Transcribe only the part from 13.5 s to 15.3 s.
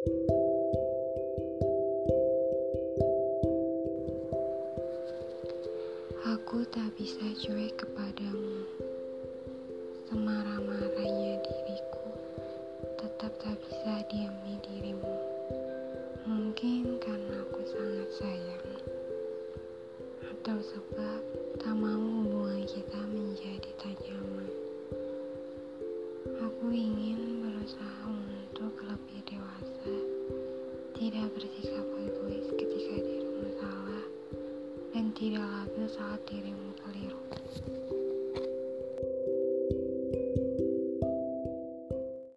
bisa diami dirimu.